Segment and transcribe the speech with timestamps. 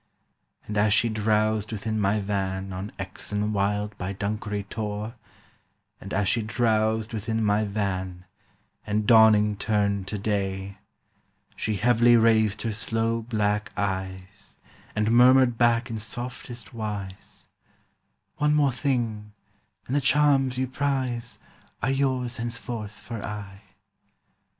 [0.65, 5.13] "And as she drowsed within my van On Exon Wild by Dunkery Tor—
[5.99, 8.25] And as she drowsed within my van,
[8.87, 10.79] And dawning turned to day,
[11.55, 14.57] She heavily raised her sloe black eyes
[14.95, 17.47] And murmured back in softest wise,
[18.37, 19.33] 'One more thing,
[19.85, 21.37] and the charms you prize
[21.83, 23.61] Are yours henceforth for aye.